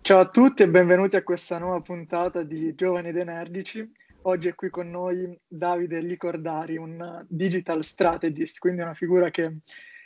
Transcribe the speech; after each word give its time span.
Ciao 0.00 0.20
a 0.20 0.28
tutti 0.30 0.62
e 0.62 0.68
benvenuti 0.68 1.16
a 1.16 1.22
questa 1.22 1.58
nuova 1.58 1.82
puntata 1.82 2.42
di 2.42 2.74
Giovani 2.74 3.08
ed 3.08 3.18
Energici. 3.18 3.86
Oggi 4.22 4.48
è 4.48 4.54
qui 4.54 4.70
con 4.70 4.88
noi 4.88 5.38
Davide 5.46 6.00
Licordari, 6.00 6.78
un 6.78 7.26
digital 7.28 7.84
strategist, 7.84 8.60
quindi 8.60 8.80
una 8.80 8.94
figura 8.94 9.30
che 9.30 9.58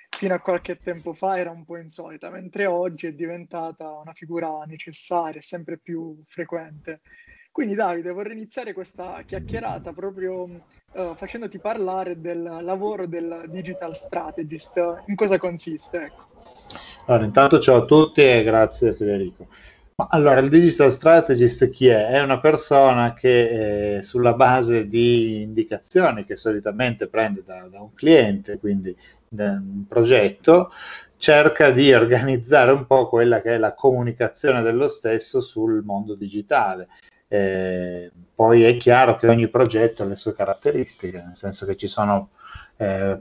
fino 0.08 0.34
a 0.34 0.40
qualche 0.40 0.78
tempo 0.78 1.12
fa 1.12 1.38
era 1.38 1.52
un 1.52 1.64
po' 1.64 1.76
insolita, 1.76 2.28
mentre 2.28 2.66
oggi 2.66 3.06
è 3.06 3.12
diventata 3.12 3.92
una 3.92 4.12
figura 4.12 4.64
necessaria, 4.66 5.40
sempre 5.40 5.78
più 5.78 6.20
frequente. 6.26 7.00
Quindi 7.52 7.74
Davide, 7.74 8.12
vorrei 8.12 8.32
iniziare 8.32 8.72
questa 8.72 9.22
chiacchierata 9.26 9.92
proprio 9.92 10.44
uh, 10.44 11.14
facendoti 11.14 11.58
parlare 11.58 12.18
del 12.18 12.42
lavoro 12.62 13.06
del 13.06 13.44
digital 13.48 13.94
strategist. 13.94 15.02
In 15.08 15.14
cosa 15.14 15.36
consiste? 15.36 16.04
Ecco. 16.04 16.26
Allora, 17.06 17.26
intanto 17.26 17.60
ciao 17.60 17.82
a 17.82 17.84
tutti 17.84 18.22
e 18.22 18.42
grazie 18.42 18.94
Federico. 18.94 19.48
Ma 19.96 20.06
allora, 20.10 20.40
il 20.40 20.48
digital 20.48 20.90
strategist 20.90 21.68
chi 21.68 21.88
è? 21.88 22.06
È 22.06 22.22
una 22.22 22.40
persona 22.40 23.12
che 23.12 23.96
eh, 23.96 24.02
sulla 24.02 24.32
base 24.32 24.88
di 24.88 25.42
indicazioni 25.42 26.24
che 26.24 26.36
solitamente 26.36 27.06
prende 27.06 27.42
da, 27.44 27.68
da 27.70 27.82
un 27.82 27.92
cliente, 27.92 28.58
quindi 28.58 28.96
da 29.28 29.50
un 29.50 29.84
progetto, 29.86 30.72
cerca 31.18 31.70
di 31.70 31.92
organizzare 31.92 32.72
un 32.72 32.86
po' 32.86 33.10
quella 33.10 33.42
che 33.42 33.56
è 33.56 33.58
la 33.58 33.74
comunicazione 33.74 34.62
dello 34.62 34.88
stesso 34.88 35.42
sul 35.42 35.82
mondo 35.84 36.14
digitale. 36.14 36.88
Eh, 37.32 38.10
poi 38.34 38.62
è 38.64 38.76
chiaro 38.76 39.16
che 39.16 39.26
ogni 39.26 39.48
progetto 39.48 40.02
ha 40.02 40.06
le 40.06 40.16
sue 40.16 40.34
caratteristiche, 40.34 41.22
nel 41.24 41.34
senso 41.34 41.64
che 41.64 41.76
ci 41.76 41.86
sono 41.86 42.28
eh, 42.76 43.18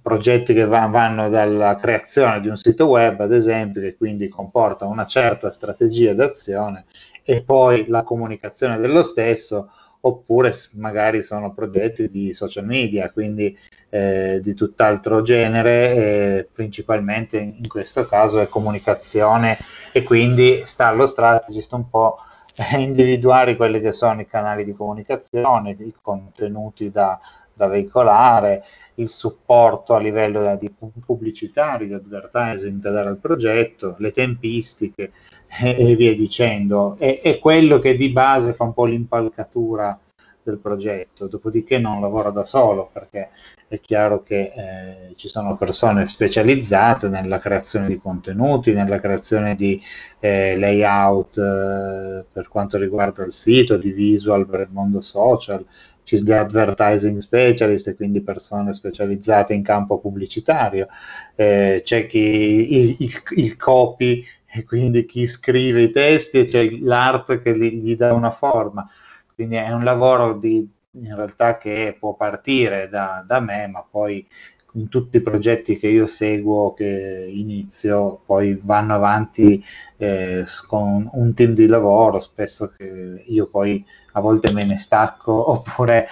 progetti 0.00 0.54
che 0.54 0.66
va, 0.66 0.86
vanno 0.86 1.28
dalla 1.28 1.74
creazione 1.74 2.40
di 2.40 2.46
un 2.46 2.56
sito 2.56 2.86
web, 2.86 3.18
ad 3.18 3.32
esempio, 3.32 3.80
che 3.80 3.96
quindi 3.96 4.28
comporta 4.28 4.86
una 4.86 5.04
certa 5.04 5.50
strategia 5.50 6.14
d'azione 6.14 6.84
e 7.24 7.42
poi 7.42 7.86
la 7.88 8.04
comunicazione 8.04 8.78
dello 8.78 9.02
stesso, 9.02 9.72
oppure 10.02 10.54
magari 10.74 11.24
sono 11.24 11.52
progetti 11.52 12.08
di 12.08 12.32
social 12.32 12.64
media, 12.64 13.10
quindi 13.10 13.58
eh, 13.88 14.38
di 14.40 14.54
tutt'altro 14.54 15.22
genere, 15.22 15.94
eh, 15.94 16.48
principalmente 16.52 17.36
in 17.36 17.66
questo 17.66 18.04
caso 18.04 18.38
è 18.38 18.48
comunicazione 18.48 19.58
e 19.90 20.04
quindi 20.04 20.62
sta 20.66 20.86
allo 20.86 21.06
strategist 21.06 21.72
un 21.72 21.90
po' 21.90 22.18
individuare 22.76 23.56
quelli 23.56 23.80
che 23.80 23.92
sono 23.92 24.20
i 24.20 24.26
canali 24.26 24.64
di 24.64 24.74
comunicazione, 24.74 25.76
i 25.78 25.94
contenuti 26.00 26.90
da, 26.90 27.18
da 27.52 27.66
veicolare, 27.66 28.64
il 28.94 29.08
supporto 29.08 29.94
a 29.94 29.98
livello 29.98 30.56
di 30.56 30.70
pubblicitario, 31.04 31.86
di 31.86 31.94
advertising 31.94 32.80
da 32.80 32.90
dare 32.90 33.08
al 33.08 33.18
progetto, 33.18 33.96
le 33.98 34.12
tempistiche 34.12 35.12
e, 35.60 35.76
e 35.90 35.94
via 35.96 36.14
dicendo. 36.14 36.96
È, 36.98 37.20
è, 37.20 37.38
quello 37.38 37.78
che 37.78 37.94
di 37.94 38.10
base 38.10 38.52
fa 38.52 38.64
un 38.64 38.74
po' 38.74 38.84
l'impalcatura 38.84 39.98
del 40.42 40.58
progetto, 40.58 41.26
dopodiché 41.26 41.78
non 41.78 42.00
lavoro 42.00 42.30
da 42.30 42.44
solo 42.44 42.88
perché 42.92 43.30
è 43.70 43.78
chiaro 43.78 44.24
che 44.24 44.52
eh, 44.52 45.14
ci 45.14 45.28
sono 45.28 45.56
persone 45.56 46.04
specializzate 46.08 47.08
nella 47.08 47.38
creazione 47.38 47.86
di 47.86 47.98
contenuti, 47.98 48.72
nella 48.72 48.98
creazione 48.98 49.54
di 49.54 49.80
eh, 50.18 50.58
layout 50.58 51.38
eh, 51.38 52.24
per 52.32 52.48
quanto 52.48 52.78
riguarda 52.78 53.24
il 53.24 53.30
sito, 53.30 53.76
di 53.76 53.92
visual 53.92 54.48
per 54.48 54.62
il 54.62 54.70
mondo 54.72 55.00
social, 55.00 55.64
ci 56.02 56.16
sono 56.16 56.28
gli 56.28 56.32
advertising 56.32 57.20
specialist, 57.20 57.94
quindi 57.94 58.22
persone 58.22 58.72
specializzate 58.72 59.54
in 59.54 59.62
campo 59.62 60.00
pubblicitario, 60.00 60.88
eh, 61.36 61.82
c'è 61.84 62.06
chi 62.06 62.18
il, 62.18 62.96
il, 62.98 63.22
il, 63.36 63.56
copy 63.56 64.24
e 64.46 64.64
quindi 64.64 65.06
chi 65.06 65.28
scrive 65.28 65.82
i 65.82 65.92
testi 65.92 66.40
e 66.40 66.44
c'è 66.46 66.68
l'art 66.80 67.40
che 67.40 67.56
gli, 67.56 67.80
gli 67.80 67.94
dà 67.94 68.12
una 68.14 68.32
forma. 68.32 68.90
Quindi 69.32 69.54
è 69.54 69.70
un 69.70 69.84
lavoro 69.84 70.32
di, 70.32 70.68
in 70.92 71.14
realtà 71.14 71.58
che 71.58 71.96
può 71.98 72.14
partire 72.14 72.88
da, 72.88 73.24
da 73.26 73.40
me, 73.40 73.66
ma 73.68 73.84
poi 73.88 74.26
in 74.74 74.88
tutti 74.88 75.16
i 75.16 75.22
progetti 75.22 75.76
che 75.76 75.88
io 75.88 76.06
seguo, 76.06 76.74
che 76.74 77.28
inizio, 77.32 78.20
poi 78.24 78.58
vanno 78.62 78.94
avanti 78.94 79.62
eh, 79.96 80.44
con 80.66 81.08
un 81.12 81.34
team 81.34 81.54
di 81.54 81.66
lavoro, 81.66 82.20
spesso 82.20 82.72
che 82.76 83.24
io 83.26 83.46
poi 83.46 83.84
a 84.12 84.20
volte 84.20 84.52
me 84.52 84.64
ne 84.64 84.76
stacco 84.76 85.32
oppure 85.50 86.06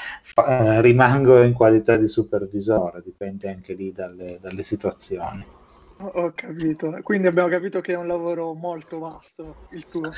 eh, 0.47 0.81
rimango 0.81 1.43
in 1.43 1.53
qualità 1.53 1.97
di 1.97 2.09
supervisore, 2.09 3.03
dipende 3.05 3.49
anche 3.49 3.75
lì 3.75 3.93
dalle, 3.93 4.39
dalle 4.41 4.63
situazioni. 4.63 5.45
Ho 6.01 6.31
capito, 6.33 6.97
quindi 7.03 7.27
abbiamo 7.27 7.49
capito 7.49 7.81
che 7.81 7.93
è 7.93 7.97
un 7.97 8.07
lavoro 8.07 8.55
molto 8.55 9.01
vasto 9.01 9.67
il 9.71 9.89
tuo. 9.89 10.13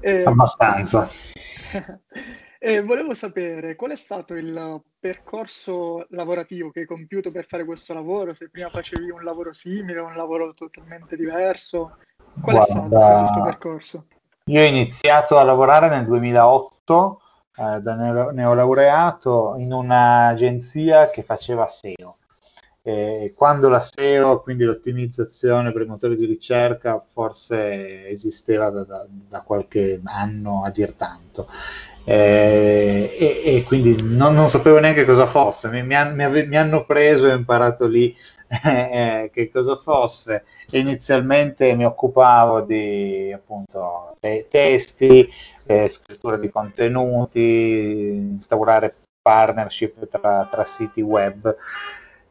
E... 0.00 0.24
Abbastanza. 0.24 1.08
E 2.62 2.82
volevo 2.82 3.14
sapere 3.14 3.74
qual 3.74 3.92
è 3.92 3.96
stato 3.96 4.34
il 4.34 4.82
percorso 4.98 6.04
lavorativo 6.10 6.70
che 6.70 6.80
hai 6.80 6.86
compiuto 6.86 7.30
per 7.30 7.46
fare 7.46 7.64
questo 7.64 7.94
lavoro, 7.94 8.34
se 8.34 8.50
prima 8.50 8.68
facevi 8.68 9.08
un 9.08 9.24
lavoro 9.24 9.54
simile 9.54 9.98
o 9.98 10.04
un 10.04 10.14
lavoro 10.14 10.52
totalmente 10.52 11.16
diverso. 11.16 11.96
Qual 12.38 12.56
Guarda, 12.56 12.60
è 12.60 12.86
stato 12.86 13.22
il 13.22 13.30
tuo 13.32 13.42
percorso? 13.44 14.06
Io 14.44 14.60
ho 14.60 14.64
iniziato 14.64 15.38
a 15.38 15.42
lavorare 15.42 15.88
nel 15.88 16.04
2008 16.04 17.20
eh, 17.56 17.80
da 17.80 18.30
neolaureato 18.30 19.54
in 19.56 19.72
un'agenzia 19.72 21.08
che 21.08 21.22
faceva 21.22 21.66
SEO. 21.66 22.18
E 22.82 23.32
quando 23.34 23.70
la 23.70 23.80
SEO, 23.80 24.42
quindi 24.42 24.64
l'ottimizzazione 24.64 25.72
per 25.72 25.82
i 25.82 25.86
motori 25.86 26.14
di 26.14 26.26
ricerca, 26.26 27.02
forse 27.08 28.06
esisteva 28.06 28.68
da, 28.68 28.84
da, 28.84 29.06
da 29.08 29.40
qualche 29.40 29.98
anno 30.04 30.62
a 30.62 30.70
dir 30.70 30.92
tanto 30.92 31.48
eh, 32.04 33.14
e, 33.18 33.56
e, 33.56 33.62
quindi 33.64 34.00
non, 34.02 34.34
non, 34.34 34.48
sapevo 34.48 34.78
neanche 34.78 35.04
cosa 35.04 35.26
fosse, 35.26 35.68
mi, 35.68 35.82
mi, 35.82 35.94
mi, 36.14 36.24
ave, 36.24 36.46
mi 36.46 36.56
hanno 36.56 36.84
preso 36.84 37.28
e 37.28 37.34
imparato 37.34 37.86
lì 37.86 38.14
eh, 38.64 39.30
che 39.32 39.50
cosa 39.50 39.76
fosse. 39.76 40.44
Inizialmente 40.72 41.74
mi 41.74 41.84
occupavo 41.84 42.62
di 42.62 43.32
appunto 43.32 44.16
te- 44.20 44.46
testi, 44.50 45.28
eh, 45.66 45.88
scrittura 45.88 46.36
di 46.36 46.50
contenuti, 46.50 47.40
instaurare 48.32 48.94
partnership 49.22 50.08
tra, 50.08 50.48
tra 50.50 50.64
siti 50.64 51.00
web. 51.00 51.54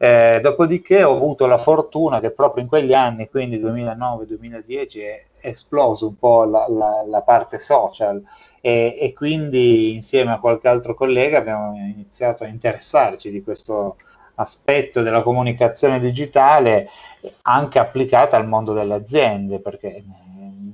Eh, 0.02 0.40
dopodiché 0.42 1.04
ho 1.04 1.14
avuto 1.14 1.46
la 1.46 1.58
fortuna 1.58 2.20
che 2.20 2.32
proprio 2.32 2.64
in 2.64 2.70
quegli 2.70 2.94
anni, 2.94 3.30
quindi 3.30 3.60
2009-2010, 3.60 5.00
è 5.02 5.26
esploso 5.42 6.08
un 6.08 6.18
po' 6.18 6.44
la, 6.44 6.66
la, 6.70 7.04
la 7.08 7.22
parte 7.22 7.60
social. 7.60 8.22
E, 8.62 8.98
e, 9.00 9.14
quindi 9.14 9.94
insieme 9.94 10.34
a 10.34 10.40
qualche 10.40 10.68
altro 10.68 10.94
collega 10.94 11.38
abbiamo 11.38 11.76
iniziato 11.76 12.44
a 12.44 12.48
interessarci 12.48 13.32
di 13.32 13.42
questo 13.42 13.96
aspetto 14.36 15.02
della 15.02 15.22
comunicazione 15.22 16.00
digitale 16.00 16.90
anche 17.44 17.80
applicata 17.80 18.38
al 18.38 18.48
mondo 18.48 18.74
delle 18.74 18.96
aziende, 18.96 19.60
perché 19.60 19.96
eh, 19.96 20.04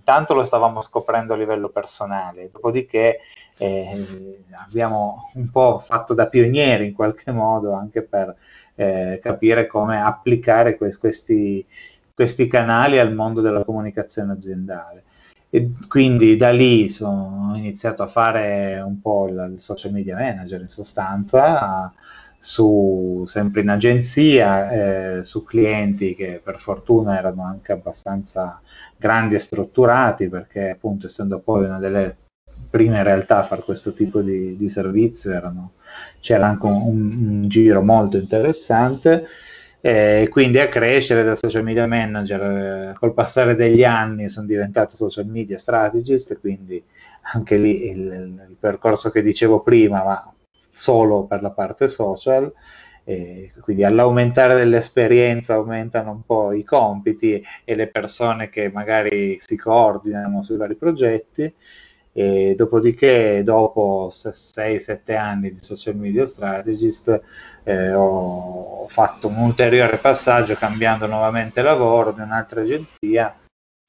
intanto 0.05 0.33
lo 0.33 0.43
stavamo 0.43 0.81
scoprendo 0.81 1.33
a 1.33 1.37
livello 1.37 1.69
personale, 1.69 2.49
dopodiché 2.51 3.19
eh, 3.57 4.43
abbiamo 4.63 5.31
un 5.35 5.49
po' 5.49 5.79
fatto 5.79 6.13
da 6.13 6.27
pionieri 6.27 6.87
in 6.87 6.93
qualche 6.93 7.31
modo 7.31 7.73
anche 7.73 8.03
per 8.03 8.35
eh, 8.75 9.19
capire 9.21 9.65
come 9.65 9.99
applicare 10.01 10.77
que- 10.77 10.97
questi, 10.97 11.65
questi 12.15 12.47
canali 12.47 12.97
al 12.97 13.13
mondo 13.13 13.41
della 13.41 13.63
comunicazione 13.63 14.31
aziendale. 14.31 15.03
E 15.49 15.71
quindi 15.87 16.35
da 16.35 16.51
lì 16.51 16.89
sono, 16.89 17.51
ho 17.51 17.55
iniziato 17.55 18.03
a 18.03 18.07
fare 18.07 18.79
un 18.79 18.99
po' 18.99 19.27
il, 19.27 19.51
il 19.53 19.61
social 19.61 19.91
media 19.91 20.15
manager 20.15 20.61
in 20.61 20.67
sostanza, 20.67 21.93
su, 22.39 23.23
sempre 23.27 23.61
in 23.61 23.69
agenzia, 23.69 25.17
eh, 25.17 25.23
su 25.23 25.43
clienti 25.43 26.15
che 26.15 26.39
per 26.43 26.59
fortuna 26.59 27.17
erano 27.17 27.43
anche 27.43 27.71
abbastanza 27.71 28.61
grandi 28.97 29.35
e 29.35 29.39
strutturati, 29.39 30.29
perché 30.29 30.71
appunto 30.71 31.07
essendo 31.07 31.39
poi 31.39 31.65
una 31.65 31.79
delle 31.79 32.15
prime 32.69 33.03
realtà 33.03 33.39
a 33.39 33.43
fare 33.43 33.61
questo 33.61 33.93
tipo 33.93 34.21
di, 34.21 34.55
di 34.55 34.69
servizio 34.69 35.31
erano, 35.31 35.73
c'era 36.19 36.47
anche 36.47 36.65
un, 36.65 36.81
un, 36.83 37.47
giro 37.47 37.81
molto 37.81 38.17
interessante 38.17 39.27
e 39.85 40.29
quindi 40.31 40.57
a 40.57 40.67
crescere 40.67 41.23
da 41.23 41.35
social 41.35 41.61
media 41.61 41.85
manager 41.85 42.41
eh, 42.41 42.93
col 42.97 43.13
passare 43.13 43.53
degli 43.53 43.83
anni 43.83 44.29
sono 44.29 44.47
diventato 44.47 44.95
social 44.95 45.27
media 45.27 45.59
strategist 45.59 46.39
quindi 46.39 46.83
anche 47.33 47.55
lì 47.57 47.89
il, 47.89 47.99
il 48.49 48.55
percorso 48.59 49.11
che 49.11 49.21
dicevo 49.21 49.61
prima 49.61 50.03
ma 50.03 50.33
solo 50.75 51.25
per 51.25 51.43
la 51.43 51.51
parte 51.51 51.87
social. 51.87 52.51
E 53.07 53.53
quindi 53.61 53.83
all'aumentare 53.83 54.55
dell'esperienza 54.55 55.53
aumentano 55.53 56.09
un 56.09 56.23
po' 56.23 56.51
i 56.53 56.63
compiti 56.63 57.39
e 57.63 57.75
le 57.75 57.85
persone 57.85 58.49
che 58.49 58.71
magari 58.71 59.37
si 59.39 59.55
coordinano 59.55 60.41
sui 60.41 60.57
vari 60.57 60.75
progetti 60.75 61.53
e 62.17 62.55
dopodiché, 62.55 63.43
dopo 63.43 64.09
6-7 64.09 65.17
anni 65.17 65.53
di 65.53 65.61
social 65.61 65.97
media 65.97 66.25
strategist, 66.25 67.21
eh, 67.63 67.93
ho 67.93 68.87
fatto 68.87 69.27
un 69.27 69.35
ulteriore 69.35 69.97
passaggio 69.97 70.53
cambiando 70.55 71.07
nuovamente 71.07 71.61
lavoro 71.61 72.11
in 72.11 72.21
un'altra 72.21 72.61
agenzia 72.61 73.37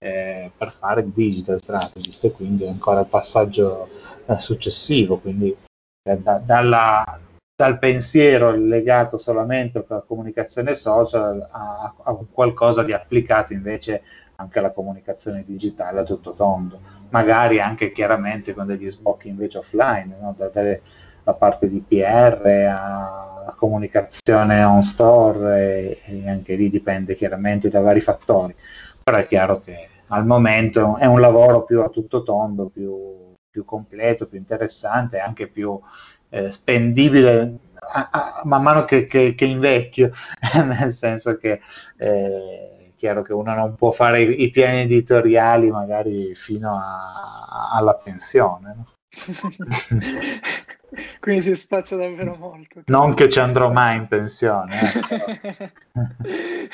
eh, 0.03 0.51
per 0.57 0.73
fare 0.73 1.09
digital 1.13 1.61
strategist. 1.61 2.25
E 2.25 2.33
quindi 2.33 2.67
ancora 2.67 2.99
il 2.99 3.07
passaggio 3.07 3.87
eh, 4.27 4.35
successivo, 4.41 5.19
quindi 5.19 5.57
eh, 6.03 6.19
da, 6.19 6.39
dalla, 6.39 7.21
dal 7.55 7.79
pensiero 7.79 8.51
legato 8.51 9.19
solamente 9.19 9.85
alla 9.87 10.03
comunicazione 10.05 10.75
social 10.75 11.49
a, 11.49 11.95
a, 12.03 12.19
qualcosa 12.33 12.83
di 12.83 12.93
applicato 12.93 13.53
invece 13.53 14.03
anche 14.37 14.59
alla 14.59 14.71
comunicazione 14.71 15.45
digitale 15.45 16.01
a 16.01 16.05
tutto 16.05 16.33
tondo, 16.33 16.81
magari 17.11 17.61
anche 17.61 17.93
chiaramente 17.93 18.55
con 18.55 18.67
degli 18.67 18.89
sbocchi 18.89 19.29
invece 19.29 19.59
offline, 19.59 20.17
no? 20.21 20.35
da, 20.37 20.49
dalle, 20.49 20.83
la 21.25 21.35
parte 21.35 21.69
di 21.69 21.81
PR 21.81 22.69
a 22.71 23.55
comunicazione 23.57 24.63
on 24.63 24.83
store 24.83 25.59
e, 25.59 26.01
e, 26.05 26.29
anche 26.29 26.55
lì 26.55 26.69
dipende 26.69 27.15
chiaramente 27.15 27.69
da 27.69 27.81
vari 27.81 28.01
fattori, 28.01 28.55
però 29.03 29.17
è 29.17 29.27
chiaro 29.27 29.61
che 29.61 29.89
al 30.09 30.25
momento 30.25 30.97
è 30.97 31.07
un 31.07 31.21
lavoro 31.21 31.65
più 31.65 31.83
a 31.83 31.89
tutto 31.89 32.23
tondo, 32.23 32.69
più, 32.69 33.35
più 33.51 33.65
completo, 33.65 34.27
più 34.27 34.39
interessante, 34.39 35.19
anche 35.19 35.49
più 35.49 35.81
eh, 36.29 36.53
spendibile 36.53 37.59
a, 37.93 38.09
a, 38.11 38.41
man 38.45 38.63
mano 38.63 38.85
che, 38.85 39.07
che, 39.07 39.35
che 39.35 39.45
invecchio, 39.45 40.13
nel 40.65 40.93
senso 40.93 41.37
che 41.37 41.61
eh, 41.97 42.86
chiaro 43.07 43.23
che 43.23 43.33
uno 43.33 43.55
non 43.55 43.77
può 43.77 43.93
fare 43.93 44.23
i, 44.23 44.43
i 44.43 44.51
piani 44.51 44.81
editoriali 44.81 45.71
magari 45.71 46.35
fino 46.35 46.75
a, 46.75 47.71
alla 47.73 47.95
pensione. 47.95 48.75
No? 48.75 48.87
Quindi 51.21 51.43
si 51.43 51.55
spazia 51.55 51.97
davvero 51.97 52.35
molto. 52.37 52.83
Non 52.87 53.15
che 53.15 53.29
ci 53.29 53.39
andrò 53.39 53.71
mai 53.71 53.97
in 53.97 54.09
pensione. 54.09 54.77
Eh, 55.11 55.73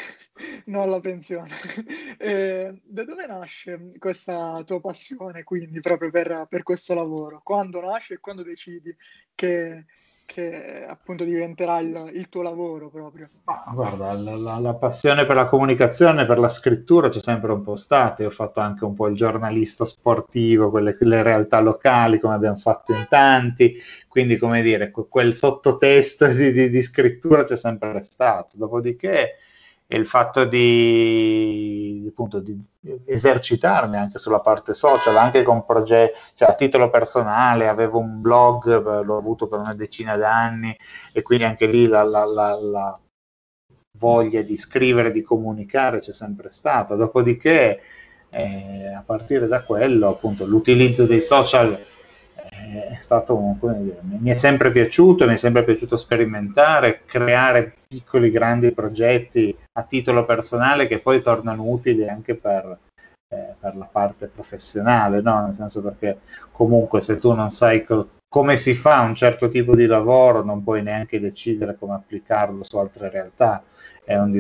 no 0.67 0.83
alla 0.83 1.01
pensione. 1.01 1.51
Eh, 2.23 2.81
da 2.85 3.05
dove 3.05 3.27
nasce 3.27 3.91
questa 3.99 4.63
tua 4.65 4.81
passione, 4.81 5.43
quindi, 5.43 5.81
proprio 5.81 6.09
per, 6.11 6.47
per 6.49 6.63
questo 6.63 6.95
lavoro? 6.95 7.41
Quando 7.43 7.81
nasce 7.81 8.15
e 8.15 8.21
quando 8.21 8.45
decidi 8.45 8.95
che 9.35 9.87
che 10.33 10.85
appunto 10.87 11.25
diventerà 11.25 11.79
il, 11.79 12.11
il 12.15 12.29
tuo 12.29 12.43
lavoro 12.43 12.89
proprio? 12.89 13.29
Ah, 13.45 13.71
guarda, 13.75 14.13
la, 14.13 14.37
la, 14.37 14.59
la, 14.59 14.75
passione 14.75 15.27
per 15.27 15.37
la 15.37 15.47
comunicazione, 15.47 16.27
per 16.27 16.39
la 16.39 16.49
scrittura 16.49 17.09
c'è 17.09 17.21
sempre 17.21 17.53
un 17.53 17.63
po' 17.63 17.77
stata. 17.77 18.23
Io 18.23 18.29
ho 18.29 18.33
fatto 18.33 18.61
anche 18.61 18.85
un 18.85 18.95
po' 18.95 19.09
il 19.09 19.17
giornalista 19.17 19.85
sportivo, 19.85 20.71
quelle 20.71 20.97
le 20.99 21.23
realtà 21.23 21.61
locali, 21.61 22.19
come 22.19 22.35
abbiamo 22.35 22.57
fatto 22.57 22.93
in 22.93 23.07
tanti. 23.09 23.77
Quindi, 24.09 24.39
come 24.39 24.63
dire, 24.63 24.91
quel 24.91 25.35
sottotesto 25.35 26.27
di, 26.33 26.53
di, 26.53 26.71
di 26.71 26.83
scrittura 26.83 27.45
c'è 27.45 27.57
sempre 27.57 28.01
stato. 28.03 28.57
Dopodiché 28.57 29.37
e 29.93 29.99
il 29.99 30.07
fatto 30.07 30.45
di, 30.47 32.07
appunto, 32.09 32.41
di 32.41 32.59
esercitarmi 33.05 33.99
anche 33.99 34.19
sulla 34.19 34.39
parte 34.39 34.73
social, 34.73 35.19
anche 35.19 35.43
con 35.43 35.67
progetti, 35.67 36.19
cioè 36.35 36.49
a 36.49 36.55
titolo 36.55 36.89
personale, 36.89 37.69
avevo 37.69 37.99
un 37.99 38.23
blog, 38.23 39.03
l'ho 39.03 39.19
avuto 39.19 39.49
per 39.49 39.59
una 39.59 39.75
decina 39.75 40.17
d'anni 40.17 40.75
e 41.13 41.21
quindi 41.21 41.45
anche 41.45 41.67
lì 41.67 41.87
la, 41.87 42.05
la, 42.05 42.25
la, 42.25 42.59
la 42.59 43.01
voglia 43.99 44.41
di 44.41 44.57
scrivere, 44.57 45.13
di 45.13 45.21
comunicare 45.21 46.01
c'è 46.01 46.15
sempre 46.15 46.51
stata. 46.51 46.95
Dopodiché, 46.95 47.81
eh, 48.31 48.95
a 48.95 49.03
partire 49.05 49.47
da 49.47 49.63
quello, 49.63 50.09
appunto, 50.09 50.47
l'utilizzo 50.47 51.05
dei 51.05 51.21
social 51.21 51.79
è 52.79 52.97
stato, 52.99 53.57
come 53.59 53.83
dire, 53.83 54.01
mi 54.03 54.31
è 54.31 54.35
sempre 54.35 54.71
piaciuto, 54.71 55.27
mi 55.27 55.35
è 55.35 55.37
sempre 55.37 55.65
piaciuto 55.65 55.97
sperimentare, 55.97 57.03
creare 57.05 57.75
piccoli, 57.89 58.31
grandi 58.31 58.73
progetti 58.73 59.57
a 59.73 59.83
titolo 59.85 60.25
personale 60.25 60.87
che 60.87 60.99
poi 60.99 61.21
tornano 61.21 61.65
utili 61.65 62.09
anche 62.09 62.35
per, 62.35 62.79
eh, 63.29 63.55
per 63.59 63.77
la 63.77 63.89
parte 63.91 64.29
professionale, 64.29 65.21
no? 65.21 65.45
nel 65.45 65.55
senso 65.55 65.83
perché 65.83 66.21
comunque 66.51 67.01
se 67.03 67.19
tu 67.19 67.33
non 67.33 67.51
sai 67.51 67.85
co- 67.85 68.09
come 68.33 68.57
si 68.57 68.75
fa 68.75 69.01
un 69.01 69.15
certo 69.15 69.51
tipo 69.51 69.77
di 69.77 69.85
lavoro, 69.85 70.43
non 70.43 70.63
puoi 70.65 70.83
neanche 70.83 71.21
decidere 71.21 71.77
come 71.79 71.95
applicarlo 71.95 72.63
su 72.63 72.79
altre 72.79 73.11
realtà. 73.11 73.63
Un 74.07 74.33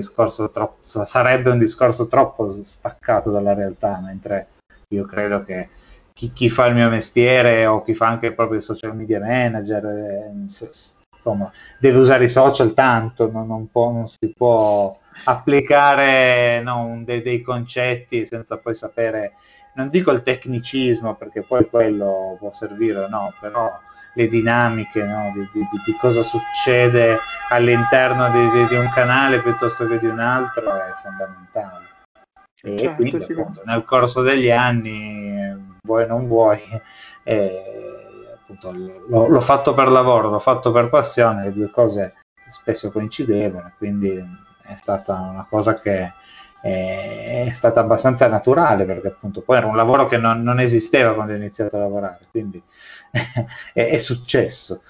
troppo, 0.50 0.78
sarebbe 0.80 1.50
un 1.50 1.58
discorso 1.58 2.08
troppo 2.08 2.50
staccato 2.50 3.30
dalla 3.30 3.52
realtà, 3.52 4.00
mentre 4.02 4.48
io 4.88 5.04
credo 5.04 5.44
che 5.44 5.68
chi, 6.12 6.32
chi, 6.32 6.48
fa 6.48 6.66
il 6.66 6.74
mio 6.74 6.88
mestiere 6.88 7.66
o 7.66 7.82
chi 7.82 7.94
fa 7.94 8.08
anche 8.08 8.32
proprio 8.32 8.58
il 8.58 8.62
social 8.62 8.94
media 8.94 9.20
manager, 9.20 9.84
eh, 9.84 10.32
insomma, 10.34 11.50
deve 11.78 11.98
usare 11.98 12.24
i 12.24 12.28
social 12.28 12.74
tanto, 12.74 13.30
non, 13.30 13.46
non, 13.46 13.70
può, 13.70 13.90
non 13.90 14.06
si 14.06 14.32
può 14.36 14.98
applicare 15.24 16.60
no, 16.62 17.00
dei, 17.04 17.22
dei, 17.22 17.42
concetti 17.42 18.26
senza 18.26 18.56
poi 18.56 18.74
sapere, 18.74 19.34
non 19.74 19.88
dico 19.88 20.10
il 20.10 20.22
tecnicismo 20.22 21.14
perché 21.14 21.42
poi 21.42 21.68
quello 21.68 22.36
può 22.38 22.52
servire, 22.52 23.08
no, 23.08 23.32
però 23.40 23.70
le 24.14 24.26
dinamiche 24.26 25.04
no, 25.04 25.32
di, 25.34 25.48
di, 25.52 25.66
di, 25.84 25.96
cosa 25.96 26.22
succede 26.22 27.18
all'interno 27.48 28.30
di, 28.30 28.66
di 28.68 28.74
un 28.74 28.90
canale 28.90 29.40
piuttosto 29.40 29.86
che 29.86 29.98
di 29.98 30.06
un 30.06 30.18
altro 30.18 30.74
è 30.74 30.92
fondamentale. 31.02 31.91
E 32.64 32.78
certo, 32.78 32.94
quindi 32.94 33.24
appunto, 33.24 33.62
nel 33.64 33.84
corso 33.84 34.22
degli 34.22 34.50
anni, 34.50 35.76
vuoi 35.82 36.06
non 36.06 36.28
vuoi, 36.28 36.60
eh, 37.24 37.62
appunto, 38.34 38.70
l'ho, 38.72 39.26
l'ho, 39.26 39.40
fatto 39.40 39.74
per 39.74 39.88
lavoro, 39.88 40.30
l'ho 40.30 40.38
fatto 40.38 40.70
per 40.70 40.88
passione, 40.88 41.44
le 41.44 41.52
due 41.52 41.70
cose 41.70 42.14
spesso 42.48 42.92
coincidevano, 42.92 43.72
quindi 43.78 44.16
è 44.62 44.76
stata 44.76 45.18
una 45.18 45.46
cosa 45.48 45.80
che 45.80 46.12
è, 46.62 47.44
è 47.46 47.50
stata 47.50 47.80
abbastanza 47.80 48.28
naturale 48.28 48.84
perché 48.84 49.08
appunto 49.08 49.40
poi 49.40 49.56
era 49.56 49.66
un 49.66 49.74
lavoro 49.74 50.06
che 50.06 50.16
non, 50.16 50.42
non 50.42 50.60
esisteva 50.60 51.14
quando 51.14 51.32
ho 51.32 51.36
iniziato 51.36 51.76
a 51.76 51.80
lavorare, 51.80 52.26
quindi 52.30 52.62
è, 53.74 53.86
è 53.86 53.98
successo. 53.98 54.82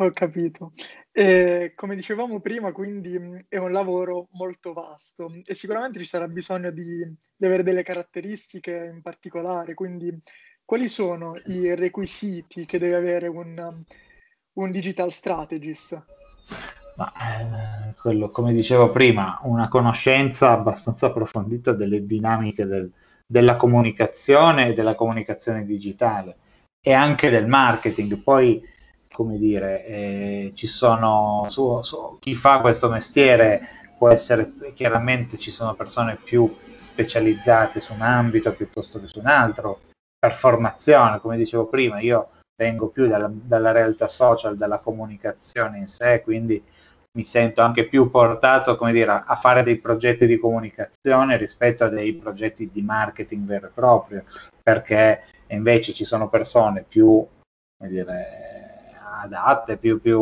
Ho 0.00 0.10
capito. 0.10 0.72
E, 1.18 1.72
come 1.74 1.96
dicevamo 1.96 2.38
prima, 2.38 2.70
quindi 2.70 3.18
mm, 3.18 3.38
è 3.48 3.56
un 3.56 3.72
lavoro 3.72 4.28
molto 4.34 4.72
vasto 4.72 5.32
e 5.44 5.52
sicuramente 5.56 5.98
ci 5.98 6.04
sarà 6.04 6.28
bisogno 6.28 6.70
di, 6.70 7.04
di 7.34 7.44
avere 7.44 7.64
delle 7.64 7.82
caratteristiche 7.82 8.88
in 8.94 9.02
particolare. 9.02 9.74
Quindi, 9.74 10.16
quali 10.64 10.86
sono 10.86 11.34
i 11.46 11.74
requisiti 11.74 12.64
che 12.66 12.78
deve 12.78 12.94
avere 12.94 13.26
un, 13.26 13.82
un 14.52 14.70
digital 14.70 15.10
strategist? 15.10 16.00
Ma, 16.94 17.12
eh, 17.12 17.94
quello, 18.00 18.30
come 18.30 18.52
dicevo 18.52 18.92
prima, 18.92 19.40
una 19.42 19.66
conoscenza 19.66 20.52
abbastanza 20.52 21.06
approfondita 21.06 21.72
delle 21.72 22.06
dinamiche 22.06 22.64
del, 22.64 22.92
della 23.26 23.56
comunicazione 23.56 24.68
e 24.68 24.72
della 24.72 24.94
comunicazione 24.94 25.64
digitale 25.64 26.36
e 26.80 26.92
anche 26.92 27.28
del 27.28 27.48
marketing. 27.48 28.18
Poi 28.18 28.76
come 29.18 29.36
dire, 29.36 29.84
eh, 29.84 30.52
ci 30.54 30.68
sono, 30.68 31.46
su, 31.48 31.82
su, 31.82 32.18
chi 32.20 32.36
fa 32.36 32.60
questo 32.60 32.88
mestiere 32.88 33.90
può 33.98 34.10
essere, 34.10 34.52
chiaramente 34.74 35.38
ci 35.38 35.50
sono 35.50 35.74
persone 35.74 36.14
più 36.22 36.56
specializzate 36.76 37.80
su 37.80 37.94
un 37.94 38.02
ambito 38.02 38.52
piuttosto 38.52 39.00
che 39.00 39.08
su 39.08 39.18
un 39.18 39.26
altro, 39.26 39.80
per 40.16 40.34
formazione, 40.34 41.18
come 41.18 41.36
dicevo 41.36 41.66
prima, 41.66 41.98
io 41.98 42.28
vengo 42.54 42.90
più 42.90 43.08
dalla, 43.08 43.28
dalla 43.28 43.72
realtà 43.72 44.06
social, 44.06 44.56
dalla 44.56 44.78
comunicazione 44.78 45.78
in 45.78 45.88
sé, 45.88 46.20
quindi 46.22 46.62
mi 47.16 47.24
sento 47.24 47.60
anche 47.60 47.88
più 47.88 48.10
portato 48.10 48.76
come 48.76 48.92
dire, 48.92 49.24
a, 49.26 49.34
fare 49.34 49.64
dei 49.64 49.78
progetti 49.78 50.26
di 50.26 50.38
comunicazione 50.38 51.36
rispetto 51.36 51.82
a 51.82 51.88
dei 51.88 52.14
progetti 52.14 52.70
di 52.70 52.82
marketing 52.82 53.44
vero 53.44 53.66
e 53.66 53.70
proprio, 53.74 54.24
perché 54.62 55.24
invece 55.48 55.92
ci 55.92 56.04
sono 56.04 56.28
persone 56.28 56.84
più 56.86 57.26
come 57.78 57.90
dire, 57.90 58.57
adatte, 59.22 59.76
più, 59.76 60.00
più 60.00 60.20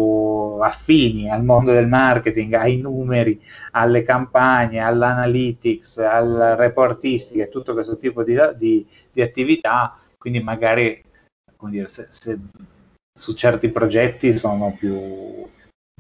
affini 0.61 1.31
al 1.31 1.45
mondo 1.45 1.73
del 1.73 1.89
marketing, 1.89 2.55
ai 2.55 2.79
numeri, 2.79 3.41
alle 3.73 4.03
campagne, 4.03 4.81
all'analytics, 4.81 5.99
alla 5.99 6.55
reportistica 6.55 7.45
e 7.45 7.49
tutto 7.49 7.73
questo 7.73 7.97
tipo 7.97 8.23
di, 8.23 8.37
di, 8.57 8.87
di 9.13 9.23
attività, 9.23 9.99
quindi 10.19 10.41
magari 10.41 11.03
dire, 11.71 11.89
se, 11.89 12.07
se 12.11 12.39
su 13.19 13.35
certi 13.35 13.71
progetti 13.71 14.33
sono 14.33 14.75
più, 14.79 15.47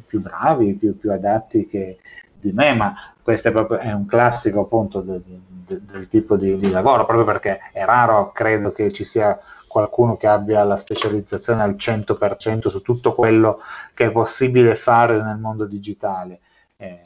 più 0.06 0.20
bravi, 0.20 0.74
più, 0.74 0.98
più, 0.98 1.12
adatti 1.12 1.66
che 1.66 1.98
di 2.38 2.52
me, 2.52 2.74
ma 2.74 2.94
questo 3.22 3.48
è, 3.48 3.52
proprio, 3.52 3.78
è 3.78 3.92
un 3.92 4.06
classico 4.06 4.60
appunto 4.60 5.00
del, 5.00 5.22
del, 5.24 5.82
del 5.82 6.08
tipo 6.08 6.36
di, 6.36 6.58
di, 6.58 6.70
lavoro, 6.70 7.06
proprio 7.06 7.24
perché 7.24 7.58
è 7.72 7.84
raro, 7.84 8.32
credo 8.32 8.72
che 8.72 8.92
ci 8.92 9.04
sia 9.04 9.38
qualcuno 9.76 10.16
che 10.16 10.26
abbia 10.26 10.64
la 10.64 10.78
specializzazione 10.78 11.60
al 11.60 11.74
100% 11.74 12.68
su 12.68 12.80
tutto 12.80 13.14
quello 13.14 13.60
che 13.92 14.06
è 14.06 14.10
possibile 14.10 14.74
fare 14.74 15.22
nel 15.22 15.36
mondo 15.36 15.66
digitale. 15.66 16.40
Eh, 16.78 16.98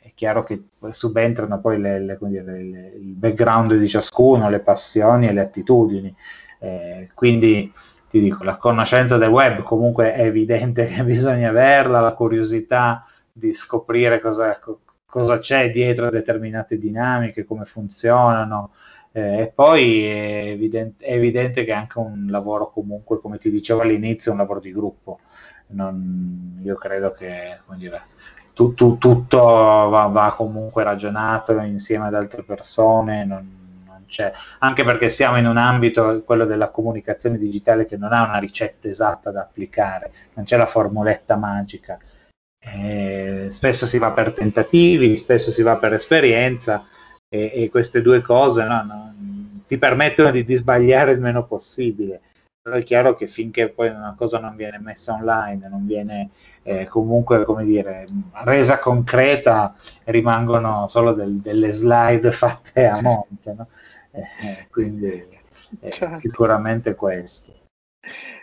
è 0.00 0.12
chiaro 0.14 0.42
che 0.42 0.68
subentrano 0.92 1.60
poi 1.60 1.78
le, 1.78 2.00
le, 2.00 2.18
le, 2.18 2.92
il 2.98 3.12
background 3.12 3.74
di 3.74 3.86
ciascuno, 3.86 4.48
le 4.48 4.60
passioni 4.60 5.28
e 5.28 5.34
le 5.34 5.42
attitudini. 5.42 6.16
Eh, 6.58 7.10
quindi 7.12 7.70
ti 8.08 8.18
dico, 8.18 8.44
la 8.44 8.56
conoscenza 8.56 9.18
del 9.18 9.28
web 9.28 9.62
comunque 9.62 10.14
è 10.14 10.22
evidente 10.22 10.86
che 10.86 11.04
bisogna 11.04 11.50
averla, 11.50 12.00
la 12.00 12.14
curiosità 12.14 13.04
di 13.30 13.52
scoprire 13.52 14.20
cosa, 14.20 14.58
cosa 15.04 15.38
c'è 15.38 15.70
dietro 15.70 16.08
determinate 16.08 16.78
dinamiche, 16.78 17.44
come 17.44 17.66
funzionano. 17.66 18.70
Eh, 19.16 19.40
e 19.40 19.46
poi 19.46 20.04
è 20.04 20.48
evidente, 20.48 21.02
è 21.06 21.14
evidente, 21.14 21.64
che 21.64 21.70
è 21.72 21.74
anche 21.74 21.98
un 21.98 22.26
lavoro 22.28 22.70
comunque, 22.70 23.18
come 23.18 23.38
ti 23.38 23.50
dicevo 23.50 23.80
all'inizio, 23.80 24.32
un 24.32 24.36
lavoro 24.36 24.60
di 24.60 24.70
gruppo. 24.72 25.20
Non, 25.68 26.60
io 26.62 26.74
credo 26.76 27.12
che 27.12 27.60
dire, 27.76 28.02
tu, 28.52 28.74
tu, 28.74 28.98
tutto 28.98 29.38
va, 29.38 30.04
va, 30.08 30.34
comunque 30.36 30.84
ragionato 30.84 31.58
insieme 31.60 32.08
ad 32.08 32.14
altre 32.14 32.42
persone, 32.42 33.24
non, 33.24 33.84
non 33.86 34.04
anche 34.58 34.84
perché 34.84 35.08
siamo 35.08 35.38
in 35.38 35.46
un 35.46 35.56
ambito, 35.56 36.22
quello 36.22 36.44
della 36.44 36.68
comunicazione 36.68 37.38
digitale, 37.38 37.86
che 37.86 37.96
non 37.96 38.12
ha 38.12 38.22
una 38.22 38.38
ricetta 38.38 38.86
esatta 38.88 39.30
da 39.30 39.40
applicare, 39.40 40.12
non 40.34 40.44
c'è 40.44 40.58
la 40.58 40.66
formuletta 40.66 41.36
magica. 41.36 41.98
Eh, 42.58 43.46
spesso 43.50 43.86
si 43.86 43.96
va 43.96 44.12
per 44.12 44.34
tentativi, 44.34 45.16
spesso 45.16 45.50
si 45.50 45.62
va 45.62 45.76
per 45.78 45.94
esperienza 45.94 46.86
e, 47.28 47.52
e 47.54 47.68
queste 47.70 48.02
due 48.02 48.20
cose 48.22 48.64
no, 48.64 48.82
no, 48.82 49.14
ti 49.66 49.78
permettono 49.78 50.30
di, 50.30 50.44
di, 50.44 50.54
sbagliare 50.54 51.12
il 51.12 51.20
meno 51.20 51.44
possibile. 51.44 52.20
Però 52.62 52.76
è 52.76 52.82
chiaro 52.82 53.14
che 53.14 53.28
finché 53.28 53.68
poi 53.68 53.88
una 53.88 54.14
cosa 54.16 54.40
non 54.40 54.56
viene 54.56 54.78
messa 54.78 55.12
online, 55.14 55.68
non 55.68 55.86
viene 55.86 56.30
eh, 56.62 56.86
comunque, 56.86 57.44
come 57.44 57.64
dire, 57.64 58.06
resa 58.44 58.78
concreta, 58.78 59.74
rimangono 60.04 60.88
solo 60.88 61.12
del, 61.12 61.36
delle 61.36 61.70
slide 61.70 62.32
fatte 62.32 62.86
a 62.86 63.00
monte. 63.00 63.54
No? 63.56 63.68
Eh, 64.10 64.66
quindi 64.70 65.24
eh, 65.80 65.90
certo. 65.90 66.16
sicuramente 66.16 66.94
questo. 66.94 67.52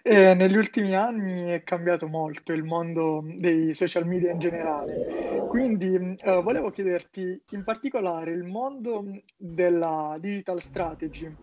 Eh, 0.02 0.34
negli 0.34 0.58
ultimi 0.58 0.94
anni 0.96 1.44
è 1.50 1.64
cambiato 1.64 2.08
molto 2.08 2.52
il 2.52 2.64
mondo 2.64 3.24
dei 3.24 3.74
social 3.74 4.06
media 4.06 4.32
in 4.32 4.40
generale, 4.40 5.46
quindi 5.48 6.18
eh, 6.22 6.42
volevo 6.42 6.72
chiederti 6.72 7.42
in 7.52 7.64
particolare 7.64 8.32
il 8.32 8.44
mondo 8.44 9.06
della 9.38 10.18
digital 10.20 10.62
strategy, 10.62 11.34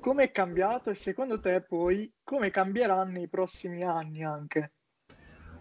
come 0.00 0.24
è 0.24 0.32
cambiato 0.32 0.90
e 0.90 0.94
secondo 0.94 1.38
te 1.38 1.60
poi 1.60 2.12
come 2.24 2.50
cambierà 2.50 3.04
nei 3.04 3.28
prossimi 3.28 3.82
anni 3.82 4.24
anche? 4.24 4.72